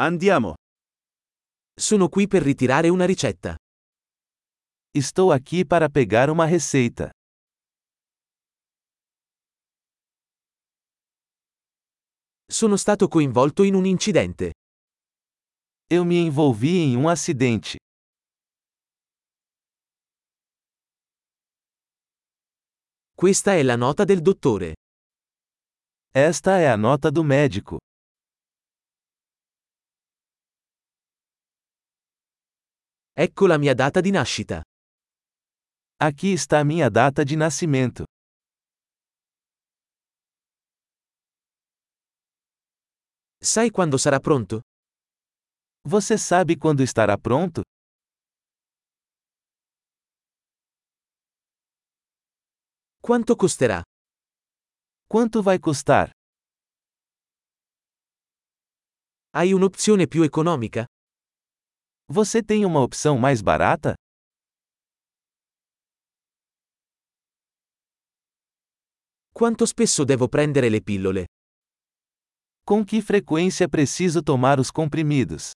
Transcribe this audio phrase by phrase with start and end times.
[0.00, 0.54] Andiamo.
[1.74, 3.56] Sono qui per ritirare una ricetta.
[4.94, 7.10] Estou aqui para pegar uma receita.
[12.46, 14.52] Sono stato coinvolto in un incidente.
[15.90, 17.76] Eu me envolvi em um acidente.
[23.16, 24.74] Questa è la nota del dottore.
[26.14, 27.78] Esta é a nota do médico.
[33.20, 34.62] Ecco la mia data di nascita.
[35.96, 38.04] Aqui está a minha data de nascimento.
[43.42, 44.60] Sai quando sarà pronto?
[45.88, 47.62] Você sabe quando estará pronto?
[53.00, 53.82] Quanto costerà?
[55.08, 56.12] Quanto vai custar?
[59.30, 60.86] Hai un'opzione più economica?
[62.10, 63.92] Você tem uma opção mais barata?
[69.34, 71.26] Quanto spesso devo prendere le pillole?
[72.64, 75.50] Com que frequência preciso tomar os comprimidos?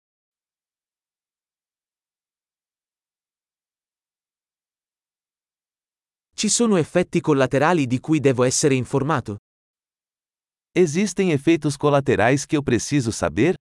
[6.35, 9.37] Ci sono effetti collaterali di cui devo essere informato?
[10.75, 13.55] Existem efeitos colaterais que eu preciso saber?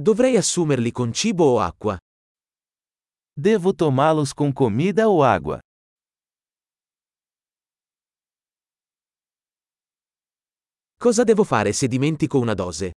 [0.00, 1.98] Dovrei assumerli con cibo o acqua?
[3.34, 5.58] Devo tomá-los com comida ou água?
[10.96, 12.92] Cosa devo fare se dimentico una dose?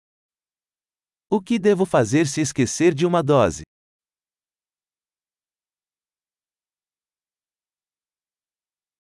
[1.32, 3.64] O que devo fazer se esquecer de uma dose?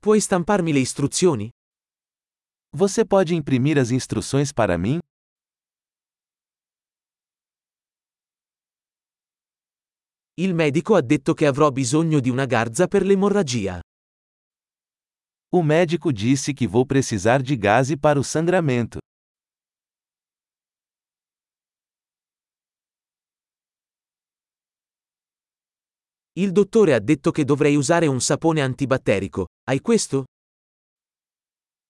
[0.01, 1.51] Puoi stamparmi le istruzioni?
[2.73, 5.01] Você pode imprimir as instruções para mim?
[10.41, 13.81] Il medico ha detto che avrò bisogno di una garza per l'emorragia.
[15.53, 19.01] O médico disse que vou precisar de gase para o sangramento.
[26.35, 29.47] Il dottore ha detto che dovrei usare un sapone antibatterico.
[29.69, 30.25] Hai questo?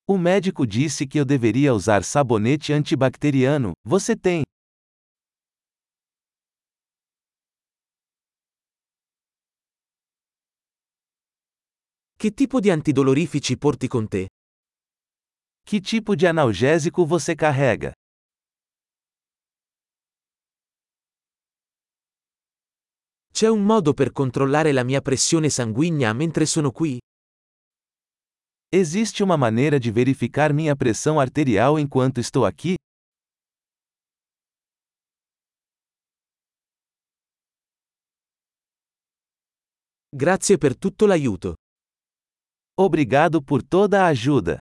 [0.09, 3.73] O médico disse que eu deveria usar sabonete antibacteriano.
[3.87, 4.48] Você tem?
[12.21, 14.27] Che tipo di antidolorifici porti con te?
[15.63, 17.93] Que tipo de analgésico você carrega?
[23.33, 26.99] C'è un modo per controllare la mia pressione sanguigna mentre sono qui?
[28.71, 32.75] Existe uma maneira de verificar minha pressão arterial enquanto estou aqui?
[40.11, 41.58] Grazie per tutto l'aiuto.
[42.81, 44.61] Obrigado por toda a ajuda.